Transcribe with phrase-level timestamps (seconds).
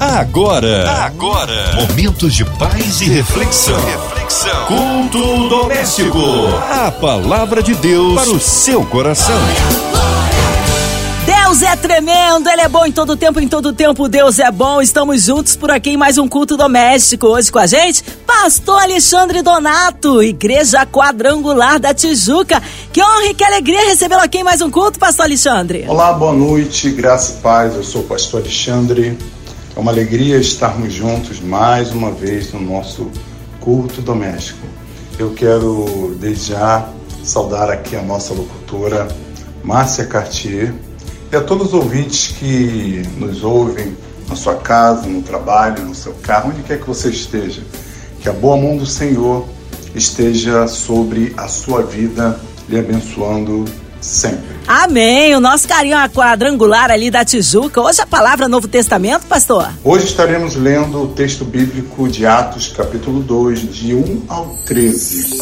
[0.00, 3.74] Agora, agora, momentos de paz e reflexão.
[3.84, 4.66] Reflexão.
[4.66, 6.20] Culto doméstico.
[6.70, 9.34] A palavra de Deus para o seu coração.
[11.26, 14.80] Deus é tremendo, Ele é bom em todo tempo, em todo tempo Deus é bom.
[14.80, 17.26] Estamos juntos por aqui em mais um culto doméstico.
[17.26, 22.62] Hoje com a gente, Pastor Alexandre Donato, Igreja Quadrangular da Tijuca.
[22.92, 25.86] Que honra e que alegria recebê-lo aqui em mais um culto, Pastor Alexandre.
[25.88, 27.74] Olá, boa noite, graça e paz.
[27.74, 29.18] Eu sou o Pastor Alexandre.
[29.78, 33.08] É uma alegria estarmos juntos mais uma vez no nosso
[33.60, 34.66] culto doméstico.
[35.16, 36.88] Eu quero desde já
[37.22, 39.06] saudar aqui a nossa locutora
[39.62, 40.74] Márcia Cartier
[41.30, 43.96] e a todos os ouvintes que nos ouvem
[44.28, 47.62] na sua casa, no trabalho, no seu carro, onde quer que você esteja.
[48.20, 49.46] Que a boa mão do Senhor
[49.94, 53.64] esteja sobre a sua vida, lhe abençoando
[54.08, 54.58] sempre.
[54.66, 55.34] Amém.
[55.34, 57.80] O nosso carinho a quadrangular ali da Tijuca.
[57.80, 59.70] Hoje a palavra Novo Testamento, pastor?
[59.84, 65.38] Hoje estaremos lendo o texto bíblico de Atos, capítulo 2, de 1 ao 13.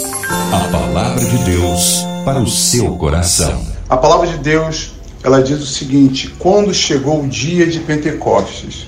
[0.52, 3.64] A palavra de Deus para o seu coração.
[3.88, 8.86] A palavra de Deus, ela diz o seguinte: Quando chegou o dia de Pentecostes,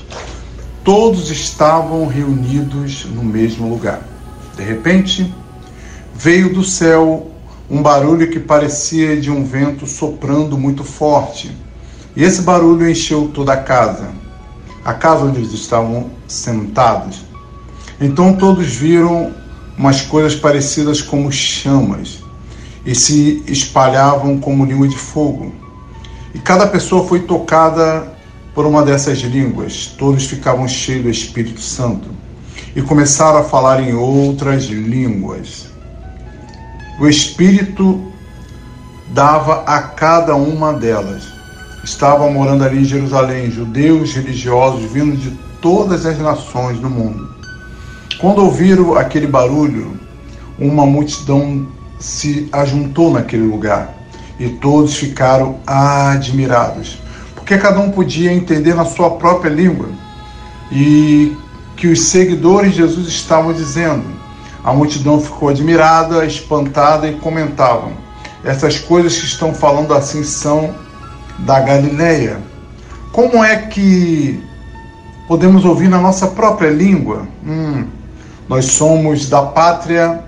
[0.84, 4.03] todos estavam reunidos no mesmo lugar.
[4.56, 5.33] De repente,
[6.14, 7.31] veio do céu
[7.70, 11.55] um barulho que parecia de um vento soprando muito forte.
[12.16, 14.08] E esse barulho encheu toda a casa,
[14.84, 17.22] a casa onde eles estavam sentados.
[18.00, 19.34] Então todos viram
[19.77, 22.25] umas coisas parecidas como chamas
[22.86, 25.53] e se espalhavam como língua de fogo.
[26.34, 28.16] E cada pessoa foi tocada
[28.55, 29.94] por uma dessas línguas.
[29.98, 32.08] Todos ficavam cheios do Espírito Santo
[32.75, 35.67] e começaram a falar em outras línguas
[36.98, 38.02] o Espírito
[39.08, 41.24] dava a cada uma delas.
[41.84, 45.30] Estavam morando ali em Jerusalém judeus religiosos vindos de
[45.62, 47.28] todas as nações do mundo.
[48.20, 49.96] Quando ouviram aquele barulho,
[50.58, 51.66] uma multidão
[52.00, 53.94] se ajuntou naquele lugar
[54.38, 56.98] e todos ficaram admirados,
[57.34, 59.88] porque cada um podia entender na sua própria língua
[60.70, 61.37] e
[61.76, 64.18] que os seguidores de Jesus estavam dizendo.
[64.62, 67.92] A multidão ficou admirada, espantada e comentavam:
[68.44, 70.74] Essas coisas que estão falando assim são
[71.38, 72.38] da Galileia.
[73.12, 74.42] Como é que
[75.26, 77.26] podemos ouvir na nossa própria língua?
[77.46, 77.86] Hum,
[78.48, 80.24] nós somos da pátria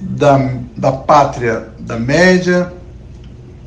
[0.00, 2.72] da, da pátria da Média,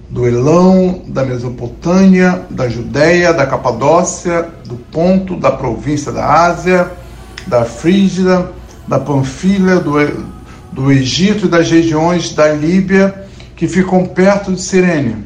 [0.10, 6.92] do Elão, da Mesopotâmia, da Judéia, da Capadócia, do Ponto, da província da Ásia,
[7.46, 8.52] da Frígida,
[8.88, 9.94] da Panfilha, do,
[10.72, 15.26] do Egito e das regiões da Líbia que ficam perto de Cirene.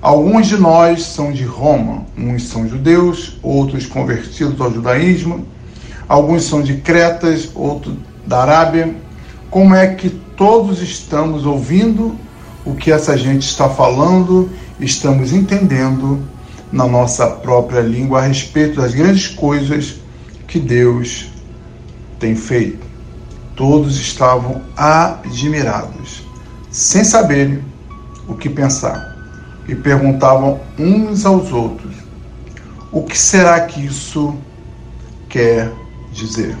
[0.00, 5.46] Alguns de nós são de Roma, uns são judeus, outros convertidos ao judaísmo,
[6.08, 7.94] alguns são de Cretas, outros
[8.26, 8.94] da Arábia.
[9.48, 12.16] Como é que todos estamos ouvindo
[12.64, 16.20] o que essa gente está falando, estamos entendendo
[16.72, 19.96] na nossa própria língua a respeito das grandes coisas
[20.48, 21.31] que Deus
[22.22, 22.86] tem feito.
[23.56, 26.22] Todos estavam admirados,
[26.70, 27.62] sem saberem
[28.28, 29.16] o que pensar,
[29.68, 31.92] e perguntavam uns aos outros:
[32.92, 34.34] o que será que isso
[35.28, 35.70] quer
[36.12, 36.56] dizer?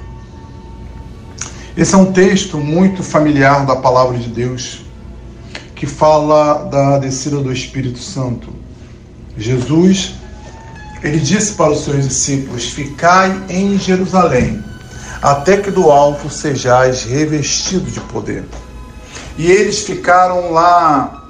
[1.76, 4.84] Esse é um texto muito familiar da palavra de Deus,
[5.74, 8.52] que fala da descida do Espírito Santo.
[9.38, 10.14] Jesus,
[11.02, 14.71] ele disse para os seus discípulos: Ficai em Jerusalém
[15.22, 18.44] até que do alto sejais revestido de poder.
[19.38, 21.22] E eles ficaram lá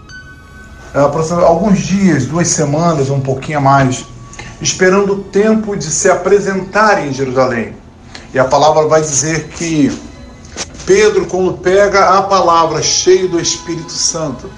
[0.94, 4.06] é, alguns dias, duas semanas, um pouquinho a mais,
[4.62, 7.76] esperando o tempo de se apresentarem em Jerusalém.
[8.32, 9.92] E a palavra vai dizer que
[10.86, 14.50] Pedro, quando pega a palavra cheio do Espírito Santo,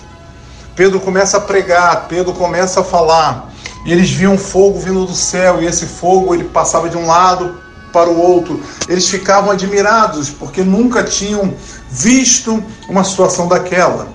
[0.76, 3.52] Pedro começa a pregar, Pedro começa a falar,
[3.84, 7.63] e eles viam fogo vindo do céu, e esse fogo ele passava de um lado
[7.94, 8.60] para o outro.
[8.88, 11.54] Eles ficavam admirados porque nunca tinham
[11.88, 14.08] visto uma situação daquela.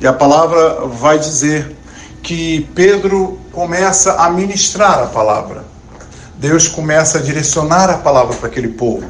[0.00, 1.76] E a palavra vai dizer
[2.20, 5.64] que Pedro começa a ministrar a palavra.
[6.34, 9.04] Deus começa a direcionar a palavra para aquele povo.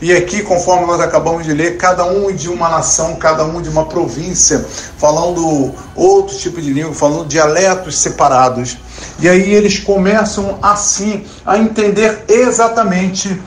[0.00, 3.68] E aqui, conforme nós acabamos de ler, cada um de uma nação, cada um de
[3.68, 4.66] uma província,
[4.98, 8.76] falando outro tipo de língua, falando dialetos separados.
[9.22, 13.40] E aí eles começam assim a entender exatamente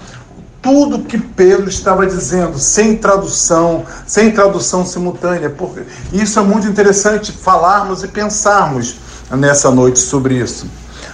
[0.62, 5.50] tudo que Pedro estava dizendo, sem tradução, sem tradução simultânea.
[5.50, 5.82] Porque
[6.14, 8.96] isso é muito interessante falarmos e pensarmos
[9.30, 10.66] nessa noite sobre isso.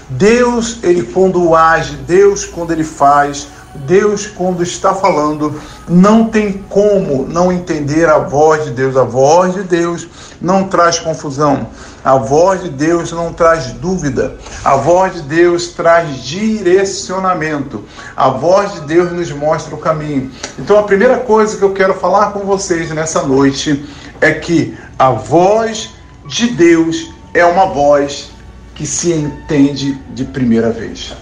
[0.08, 7.26] Deus, ele quando age, Deus quando ele faz, Deus quando está falando, não tem como
[7.28, 8.98] não entender a voz de Deus.
[8.98, 10.08] A voz de Deus
[10.42, 11.68] não traz confusão.
[12.04, 14.36] A voz de Deus não traz dúvida.
[14.64, 17.84] A voz de Deus traz direcionamento.
[18.16, 20.32] A voz de Deus nos mostra o caminho.
[20.58, 23.86] Então a primeira coisa que eu quero falar com vocês nessa noite
[24.20, 25.92] é que a voz
[26.26, 28.32] de Deus é uma voz
[28.76, 31.14] que se entende de primeira vez.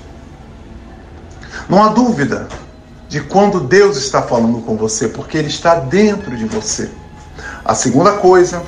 [1.69, 2.47] Não há dúvida
[3.07, 6.89] de quando Deus está falando com você, porque Ele está dentro de você.
[7.63, 8.63] A segunda coisa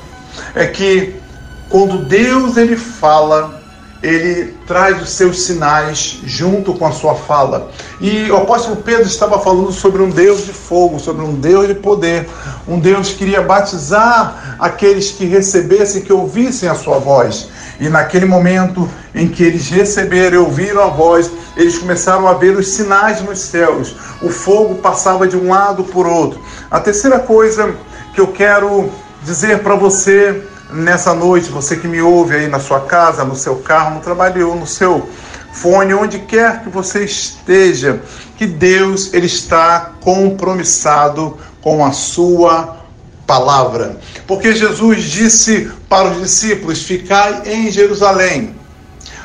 [0.54, 1.20] é que
[1.68, 3.62] quando Deus ele fala,
[4.02, 7.70] ele traz os seus sinais junto com a sua fala.
[8.00, 11.74] E o apóstolo Pedro estava falando sobre um Deus de fogo, sobre um Deus de
[11.74, 12.28] poder.
[12.68, 17.48] Um Deus que queria batizar aqueles que recebessem, que ouvissem a sua voz.
[17.80, 22.56] E naquele momento em que eles receberam e ouviram a voz, eles começaram a ver
[22.56, 23.94] os sinais nos céus.
[24.20, 26.40] O fogo passava de um lado por outro.
[26.70, 27.74] A terceira coisa
[28.14, 28.90] que eu quero
[29.22, 30.42] dizer para você
[30.72, 34.48] nessa noite, você que me ouve aí na sua casa, no seu carro, no trabalho
[34.48, 35.08] ou no seu
[35.52, 38.00] fone, onde quer que você esteja,
[38.36, 42.81] que Deus ele está compromissado com a sua
[43.26, 43.98] palavra.
[44.26, 48.54] Porque Jesus disse para os discípulos: "Ficai em Jerusalém,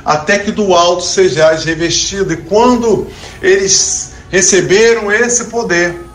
[0.04, 2.34] até que do alto sejais revestido".
[2.34, 3.08] E quando
[3.42, 6.08] eles receberam esse poder,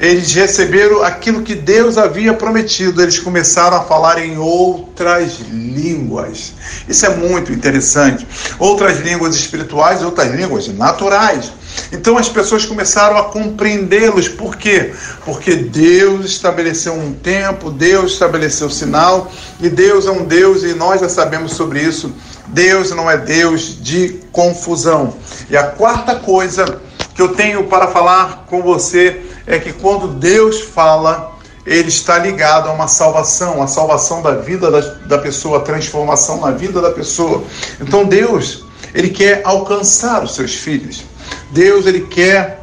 [0.00, 6.54] eles receberam aquilo que Deus havia prometido, eles começaram a falar em outras línguas.
[6.88, 8.26] Isso é muito interessante.
[8.58, 11.52] Outras línguas espirituais, outras línguas naturais.
[11.92, 14.28] Então as pessoas começaram a compreendê-los.
[14.28, 14.92] Por quê?
[15.24, 19.30] Porque Deus estabeleceu um tempo, Deus estabeleceu sinal,
[19.60, 22.12] e Deus é um Deus, e nós já sabemos sobre isso.
[22.48, 25.14] Deus não é Deus de confusão.
[25.48, 26.80] E a quarta coisa
[27.14, 32.68] que eu tenho para falar com você é que quando Deus fala, ele está ligado
[32.68, 36.90] a uma salvação, a salvação da vida da, da pessoa, a transformação na vida da
[36.90, 37.44] pessoa.
[37.80, 38.64] Então Deus,
[38.94, 41.04] ele quer alcançar os seus filhos.
[41.50, 42.60] Deus, ele quer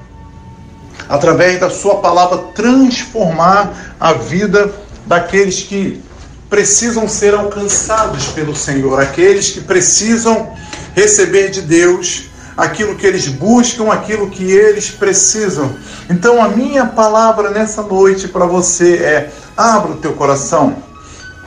[1.10, 4.74] através da sua palavra transformar a vida
[5.06, 6.01] daqueles que
[6.50, 10.54] precisam ser alcançados pelo Senhor, aqueles que precisam
[10.95, 15.75] receber de Deus aquilo que eles buscam, aquilo que eles precisam.
[16.10, 20.78] Então a minha palavra nessa noite para você é: abra o teu coração,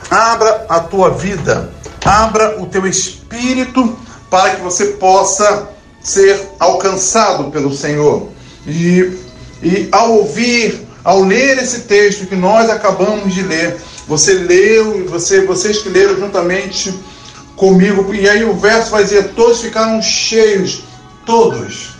[0.09, 1.69] abra a tua vida,
[2.05, 3.97] abra o teu espírito
[4.29, 5.69] para que você possa
[6.03, 8.29] ser alcançado pelo Senhor.
[8.67, 9.17] E,
[9.61, 13.77] e ao ouvir, ao ler esse texto que nós acabamos de ler,
[14.07, 16.93] você leu, você, vocês que leram juntamente
[17.55, 20.83] comigo, e aí o verso vai dizer: todos ficaram cheios
[21.25, 21.91] todos,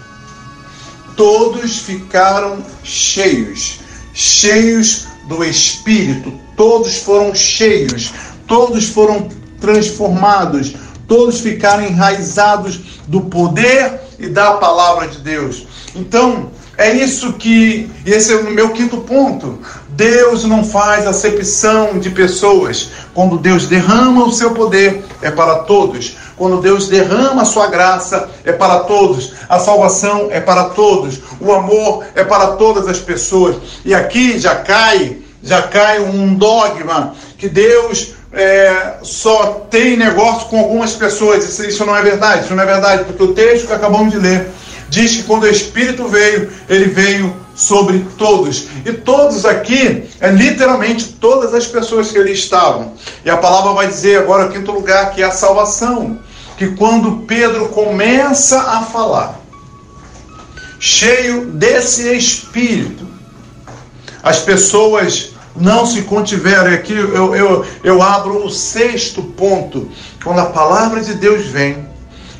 [1.15, 3.79] todos ficaram cheios,
[4.13, 8.11] cheios do Espírito, todos foram cheios,
[8.47, 10.73] todos foram transformados,
[11.11, 15.67] todos ficaram enraizados do poder e da palavra de Deus.
[15.93, 19.59] Então, é isso que, esse é o meu quinto ponto.
[19.89, 22.91] Deus não faz acepção de pessoas.
[23.13, 26.15] Quando Deus derrama o seu poder, é para todos.
[26.37, 29.33] Quando Deus derrama a sua graça, é para todos.
[29.49, 31.19] A salvação é para todos.
[31.41, 33.57] O amor é para todas as pessoas.
[33.83, 40.59] E aqui já cai, já cai um dogma que Deus é, só tem negócio com
[40.59, 41.43] algumas pessoas.
[41.43, 42.45] Isso, isso não é verdade.
[42.45, 44.49] Isso não é verdade, porque o texto que acabamos de ler
[44.89, 48.67] diz que quando o Espírito veio, ele veio sobre todos.
[48.85, 52.93] E todos aqui é literalmente todas as pessoas que ali estavam.
[53.23, 56.19] E a palavra vai dizer agora, no quinto lugar, que é a salvação.
[56.57, 59.39] Que quando Pedro começa a falar,
[60.79, 63.07] cheio desse Espírito,
[64.21, 66.73] as pessoas não se contiveram.
[66.73, 69.89] Aqui eu, eu, eu abro o sexto ponto.
[70.23, 71.89] Quando a palavra de Deus vem,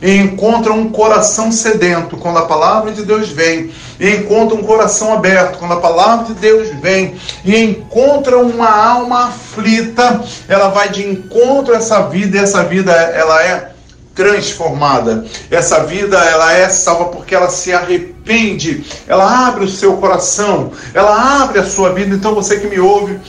[0.01, 5.13] e encontra um coração sedento quando a palavra de Deus vem, e encontra um coração
[5.13, 7.15] aberto quando a palavra de Deus vem,
[7.46, 12.91] e encontra uma alma aflita, ela vai de encontro a essa vida, e essa vida
[12.91, 13.71] ela é
[14.13, 15.25] transformada.
[15.50, 21.44] Essa vida ela é salva porque ela se arrepende, ela abre o seu coração, ela
[21.44, 22.15] abre a sua vida.
[22.15, 23.20] Então você que me ouve,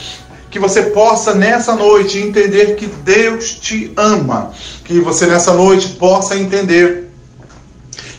[0.50, 4.52] que você possa nessa noite entender que Deus te ama,
[4.84, 7.02] que você nessa noite possa entender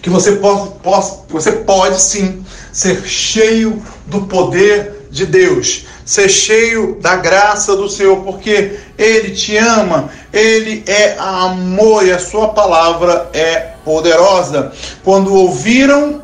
[0.03, 2.43] que você, possa, possa, você pode sim
[2.73, 9.57] ser cheio do poder de Deus, ser cheio da graça do Senhor, porque Ele te
[9.57, 14.71] ama, Ele é amor e a Sua palavra é poderosa.
[15.03, 16.21] Quando ouviram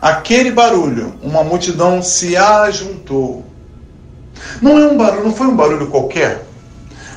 [0.00, 3.44] aquele barulho, uma multidão se ajuntou.
[4.60, 6.44] Não é um barulho, não foi um barulho qualquer,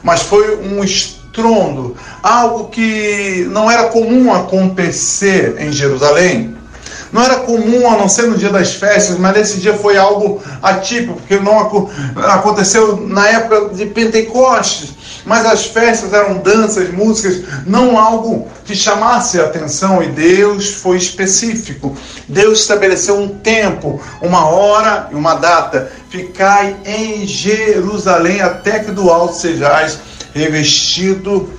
[0.04, 6.56] mas foi um estrondo, algo que não era comum acontecer em Jerusalém.
[7.16, 10.44] Não era comum, a não ser no dia das festas, mas nesse dia foi algo
[10.62, 11.58] atípico, porque não
[12.18, 14.90] aconteceu na época de Pentecostes.
[15.26, 20.04] Mas as festas eram danças, músicas, não algo que chamasse a atenção.
[20.04, 21.96] E Deus foi específico.
[22.28, 25.90] Deus estabeleceu um tempo, uma hora e uma data.
[26.10, 30.00] Ficai em Jerusalém até que do alto sejais
[30.34, 31.50] revestido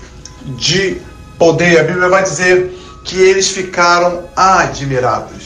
[0.58, 1.00] de
[1.38, 1.80] poder.
[1.80, 5.45] A Bíblia vai dizer que eles ficaram admirados.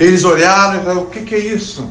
[0.00, 1.86] Eles olharam e falaram: o que, que é isso?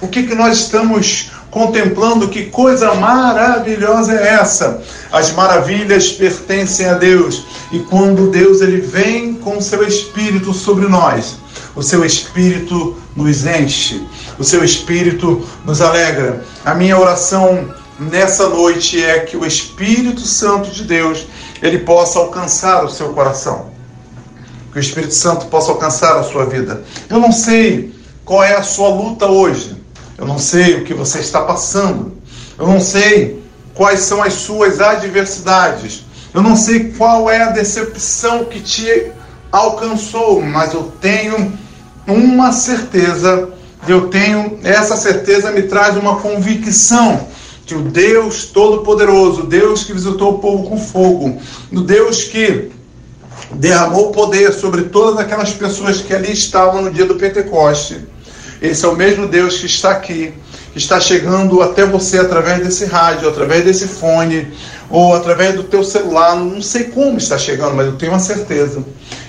[0.00, 2.28] O que, que nós estamos contemplando?
[2.28, 4.82] Que coisa maravilhosa é essa?
[5.12, 7.46] As maravilhas pertencem a Deus.
[7.70, 11.36] E quando Deus ele vem com o seu Espírito sobre nós,
[11.76, 14.04] o seu Espírito nos enche,
[14.36, 16.44] o seu Espírito nos alegra.
[16.64, 21.24] A minha oração nessa noite é que o Espírito Santo de Deus
[21.62, 23.73] ele possa alcançar o seu coração
[24.74, 26.82] que o Espírito Santo possa alcançar a sua vida.
[27.08, 29.76] Eu não sei qual é a sua luta hoje.
[30.18, 32.18] Eu não sei o que você está passando.
[32.58, 33.40] Eu não sei
[33.72, 36.04] quais são as suas adversidades.
[36.34, 39.12] Eu não sei qual é a decepção que te
[39.52, 41.56] alcançou, mas eu tenho
[42.04, 43.50] uma certeza.
[43.86, 47.28] Eu tenho essa certeza me traz uma convicção
[47.64, 51.38] que o Deus Todo-Poderoso, Deus que visitou o povo com fogo,
[51.72, 52.72] o Deus que
[53.54, 58.00] derramou poder sobre todas aquelas pessoas que ali estavam no dia do Pentecoste.
[58.60, 60.32] Esse é o mesmo Deus que está aqui,
[60.72, 64.52] que está chegando até você através desse rádio, através desse fone,
[64.90, 66.36] ou através do teu celular.
[66.36, 68.84] Não sei como está chegando, mas eu tenho uma certeza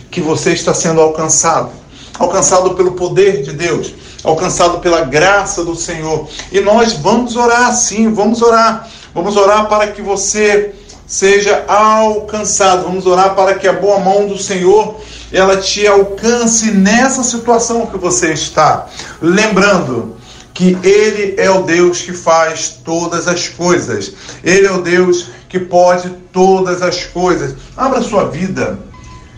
[0.10, 1.72] que você está sendo alcançado.
[2.18, 6.30] Alcançado pelo poder de Deus, alcançado pela graça do Senhor.
[6.50, 8.90] E nós vamos orar sim, vamos orar.
[9.14, 10.74] Vamos orar para que você
[11.06, 12.84] seja alcançado.
[12.84, 15.00] Vamos orar para que a boa mão do Senhor
[15.32, 18.88] ela te alcance nessa situação que você está.
[19.22, 20.16] Lembrando
[20.54, 24.14] que ele é o Deus que faz todas as coisas.
[24.44, 27.56] Ele é o Deus que pode todas as coisas.
[27.76, 28.80] Abra sua vida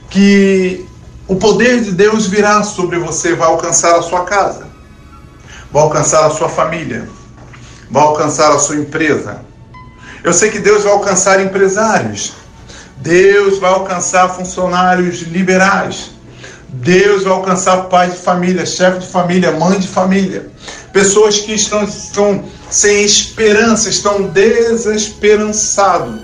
[0.10, 0.86] que
[1.28, 4.68] o poder de Deus virá sobre você, vai alcançar a sua casa,
[5.72, 7.10] vai alcançar a sua família,
[7.92, 9.42] vai alcançar a sua empresa,
[10.28, 12.34] eu sei que Deus vai alcançar empresários.
[12.98, 16.12] Deus vai alcançar funcionários liberais.
[16.68, 20.52] Deus vai alcançar pai de família, chefe de família, mãe de família.
[20.92, 26.20] Pessoas que estão, estão sem esperança, estão desesperançados.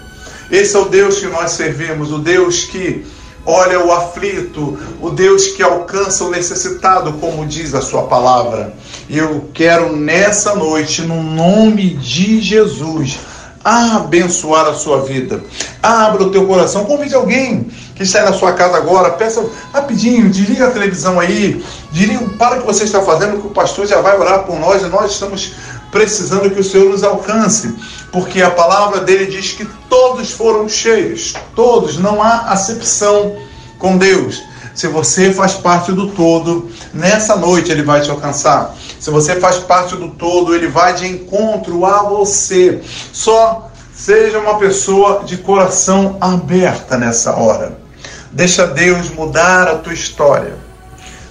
[0.52, 3.06] Esse é o Deus que nós servimos, o Deus que
[3.46, 8.74] olha o aflito, o Deus que alcança o necessitado, como diz a sua palavra.
[9.08, 13.18] E eu quero nessa noite, no nome de Jesus,
[13.64, 15.44] a abençoar a sua vida.
[15.82, 20.68] Abra o teu coração, convide alguém que está na sua casa agora, peça rapidinho, desliga
[20.68, 24.18] a televisão aí, desliga, para o que você está fazendo, que o pastor já vai
[24.18, 25.54] orar por nós e nós estamos
[25.92, 27.74] precisando que o Senhor nos alcance,
[28.12, 33.36] porque a palavra dele diz que todos foram cheios, todos, não há acepção
[33.78, 34.42] com Deus.
[34.74, 38.76] Se você faz parte do todo, nessa noite ele vai te alcançar.
[39.04, 42.80] Se você faz parte do todo, ele vai de encontro a você.
[43.12, 47.78] Só seja uma pessoa de coração aberta nessa hora.
[48.32, 50.56] Deixa Deus mudar a tua história.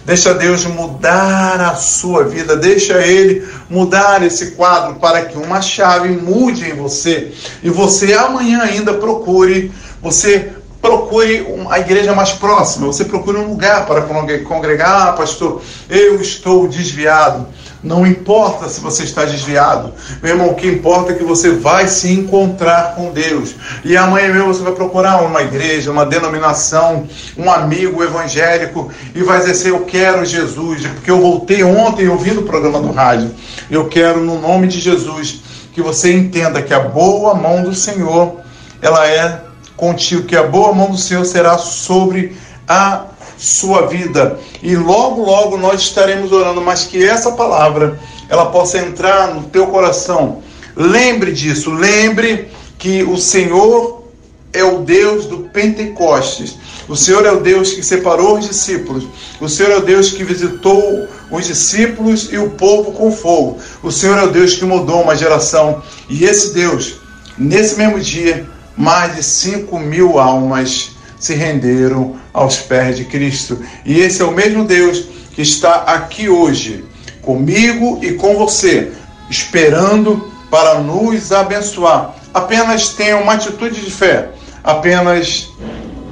[0.05, 6.11] Deixa Deus mudar a sua vida, deixa Ele mudar esse quadro para que uma chave
[6.11, 10.53] mude em você e você amanhã ainda procure, você
[10.83, 14.03] procure a igreja mais próxima, você procure um lugar para
[14.43, 17.47] congregar, ah, pastor, eu estou desviado.
[17.83, 21.89] Não importa se você está desviado, meu irmão, o que importa é que você vai
[21.89, 23.57] se encontrar com Deus.
[23.85, 29.41] E amanhã mesmo você vai procurar uma igreja, uma denominação, um amigo evangélico e vai
[29.41, 33.33] dizer assim: Eu quero Jesus, porque eu voltei ontem ouvindo o programa do rádio.
[33.69, 35.41] Eu quero, no nome de Jesus,
[35.73, 38.41] que você entenda que a boa mão do Senhor,
[38.81, 39.41] ela é
[39.77, 42.37] contigo, que a boa mão do Senhor será sobre
[42.69, 43.07] a
[43.43, 44.39] sua vida.
[44.63, 49.67] E logo, logo nós estaremos orando, mas que essa palavra ela possa entrar no teu
[49.67, 50.43] coração.
[50.77, 54.05] Lembre disso, lembre que o Senhor
[54.53, 56.57] é o Deus do Pentecostes.
[56.89, 59.09] O Senhor é o Deus que separou os discípulos.
[59.41, 63.59] O Senhor é o Deus que visitou os discípulos e o povo com fogo.
[63.83, 65.83] O Senhor é o Deus que mudou uma geração.
[66.09, 66.95] E esse Deus,
[67.37, 68.47] nesse mesmo dia,
[68.77, 70.93] mais de 5 mil almas
[71.23, 73.65] se renderam aos pés de Cristo.
[73.85, 76.85] E esse é o mesmo Deus que está aqui hoje,
[77.23, 78.91] comigo e com você,
[79.31, 82.17] esperando para nos abençoar.
[82.35, 84.31] Apenas tenha uma atitude de fé.
[84.65, 85.49] Apenas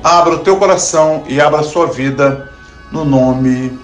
[0.02, 2.48] abra o teu coração e abra a sua vida
[2.92, 3.76] no nome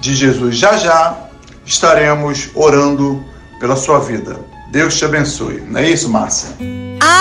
[0.00, 0.56] de Jesus.
[0.56, 1.16] Já já
[1.64, 3.24] estaremos orando
[3.60, 4.36] pela sua vida.
[4.72, 5.62] Deus te abençoe.
[5.68, 6.48] Não é isso, Márcia?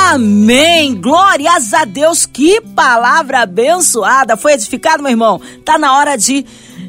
[0.10, 0.96] Amém!
[0.96, 2.26] Glórias a Deus!
[2.26, 4.36] Que palavra abençoada!
[4.36, 5.40] Foi edificado, meu irmão?
[5.64, 6.44] Tá na hora de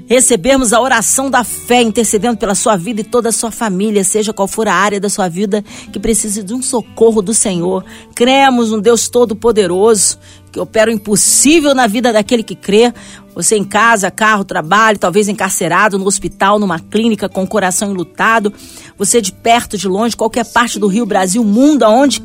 [0.07, 4.33] recebermos a oração da fé, intercedendo pela sua vida e toda a sua família, seja
[4.33, 7.85] qual for a área da sua vida que precise de um socorro do Senhor.
[8.14, 10.19] Cremos no Deus Todo-Poderoso,
[10.50, 12.92] que opera o impossível na vida daquele que crê.
[13.35, 18.52] Você em casa, carro, trabalho, talvez encarcerado, no hospital, numa clínica com o coração enlutado.
[18.99, 22.21] Você de perto, de longe, qualquer parte do Rio, Brasil, mundo, aonde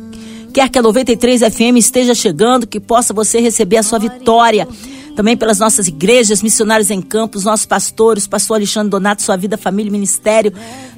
[0.54, 4.68] quer que a 93 FM esteja chegando, que possa você receber a sua vitória.
[5.16, 9.92] Também pelas nossas igrejas, missionários em campos, nossos pastores, pastor Alexandre Donato, sua vida, família,
[9.92, 10.54] ministério,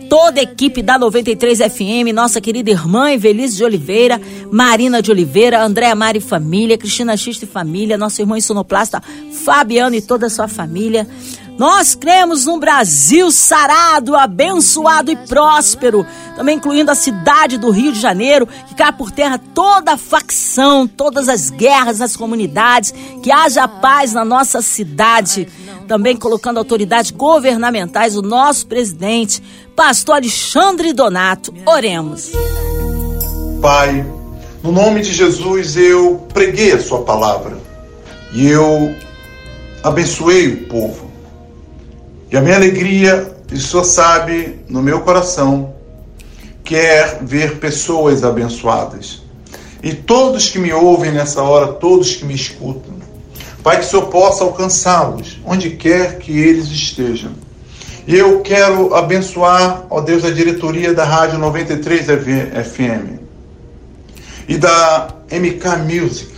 [0.09, 4.19] toda a equipe da 93 FM, nossa querida irmã Evelise de Oliveira,
[4.51, 9.01] Marina de Oliveira, Andréa Mari Família, Cristina Xista e Família, nosso irmão sonoplasta
[9.45, 11.07] Fabiano e toda a sua família.
[11.59, 17.99] Nós cremos num Brasil sarado, abençoado e próspero, também incluindo a cidade do Rio de
[17.99, 23.67] Janeiro, que cai por terra toda a facção, todas as guerras nas comunidades, que haja
[23.67, 25.49] paz na nossa cidade.
[25.85, 29.43] Também colocando autoridades governamentais, o nosso presidente,
[29.75, 31.53] pastor Alexandre Donato.
[31.65, 32.31] Oremos.
[33.61, 34.05] Pai,
[34.63, 37.57] no nome de Jesus eu preguei a sua palavra
[38.31, 38.95] e eu
[39.83, 41.08] abençoei o povo.
[42.31, 45.73] E a minha alegria, o Senhor sabe, no meu coração,
[46.63, 49.23] quer ver pessoas abençoadas.
[49.81, 52.99] E todos que me ouvem nessa hora, todos que me escutam,
[53.63, 57.31] Pai, que o Senhor possa alcançá-los, onde quer que eles estejam.
[58.07, 63.19] E eu quero abençoar, ó Deus, a diretoria da Rádio 93 FM
[64.47, 66.31] e da MK Music.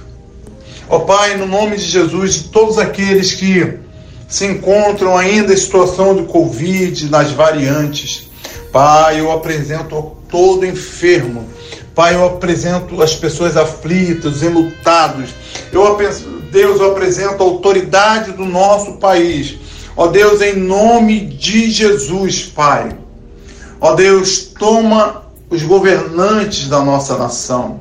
[0.89, 3.80] Ó Pai, no nome de Jesus, e todos aqueles que
[4.31, 8.29] se encontram ainda em situação de Covid, nas variantes.
[8.71, 11.45] Pai, eu apresento todo enfermo.
[11.93, 15.31] Pai, eu apresento as pessoas aflitas, enlutados.
[15.73, 15.97] Eu,
[16.49, 19.57] Deus, eu apresento a autoridade do nosso país.
[19.97, 22.95] Ó Deus, em nome de Jesus, Pai.
[23.81, 27.80] Ó Deus, toma os governantes da nossa nação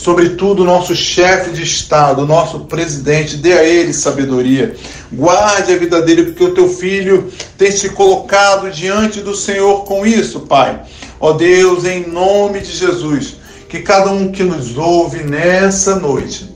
[0.00, 4.74] sobretudo nosso chefe de Estado, nosso presidente, dê a ele sabedoria,
[5.12, 10.06] guarde a vida dele, porque o teu filho tem se colocado diante do Senhor com
[10.06, 10.80] isso, Pai.
[11.20, 13.36] Ó Deus, em nome de Jesus,
[13.68, 16.48] que cada um que nos ouve nessa noite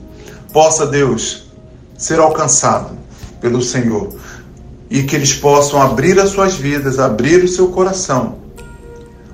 [0.51, 1.43] possa, Deus,
[1.95, 2.97] ser alcançado
[3.39, 4.09] pelo Senhor
[4.89, 8.39] e que eles possam abrir as suas vidas, abrir o seu coração,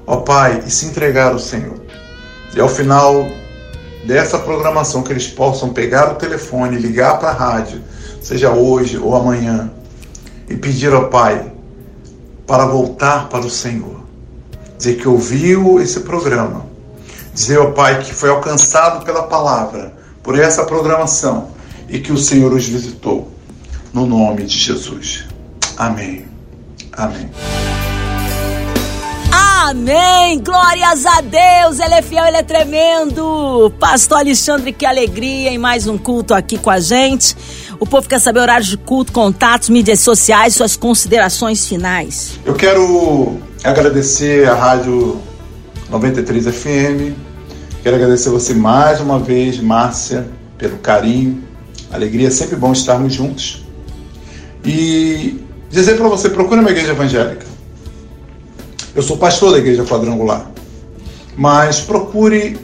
[0.06, 1.80] ó Pai, e se entregar ao Senhor.
[2.54, 3.26] E ao final
[4.06, 7.82] dessa programação, que eles possam pegar o telefone, ligar para a rádio,
[8.22, 9.72] seja hoje ou amanhã,
[10.50, 11.52] e pedir ao Pai
[12.46, 14.02] para voltar para o Senhor.
[14.78, 16.66] Dizer que ouviu esse programa.
[17.34, 21.50] Dizer ao Pai que foi alcançado pela palavra, por essa programação,
[21.88, 23.32] e que o Senhor os visitou.
[23.94, 25.26] No nome de Jesus.
[25.78, 26.26] Amém.
[26.94, 27.30] Amém.
[29.64, 30.40] Amém!
[30.40, 31.80] Glórias a Deus!
[31.80, 33.72] Ele é fiel, ele é tremendo!
[33.80, 37.38] Pastor Alexandre, que alegria em mais um culto aqui com a gente.
[37.80, 42.40] O povo quer saber horários de culto, contatos, mídias sociais, suas considerações finais.
[42.44, 45.22] Eu quero agradecer a Rádio
[45.92, 47.16] 93 FM.
[47.84, 51.44] Quero agradecer você mais uma vez, Márcia, pelo carinho.
[51.92, 53.64] Alegria, é sempre bom estarmos juntos.
[54.66, 57.52] E dizer para você, procure uma igreja evangélica
[58.96, 60.50] eu sou pastor da igreja quadrangular.
[61.38, 62.60] Mas procure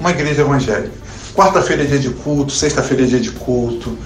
[0.00, 0.92] uma igreja evangélica.
[1.34, 3.96] Quarta-feira é dia de culto, sexta-feira é dia de culto,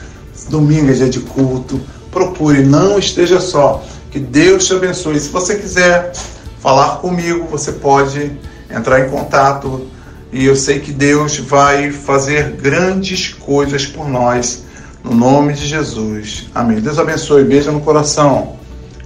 [0.48, 1.80] domingo é dia de culto.
[2.10, 3.84] Procure, não esteja só.
[4.10, 5.20] Que Deus te abençoe.
[5.20, 6.12] Se você quiser
[6.60, 8.32] falar comigo, você pode
[8.68, 9.86] entrar em contato.
[10.32, 14.64] E eu sei que Deus vai fazer grandes coisas por nós.
[15.04, 16.48] No nome de Jesus.
[16.52, 16.80] Amém.
[16.80, 17.44] Deus abençoe.
[17.44, 18.59] Beijo no coração.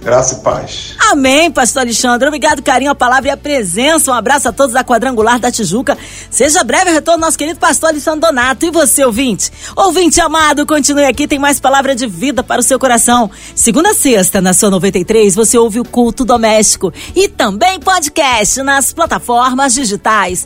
[0.05, 0.95] Graça e paz.
[0.99, 2.27] Amém, pastor Alexandre.
[2.27, 4.11] Obrigado, carinho, a palavra e a presença.
[4.11, 5.97] Um abraço a todos da Quadrangular da Tijuca.
[6.29, 8.67] Seja breve o retorno nosso querido pastor Alexandre Donato.
[8.67, 9.51] E você, ouvinte?
[9.75, 13.31] Ouvinte amado, continue aqui, tem mais palavra de vida para o seu coração.
[13.55, 18.93] Segunda a sexta, na sua 93, você ouve o culto doméstico e também podcast nas
[18.93, 20.45] plataformas digitais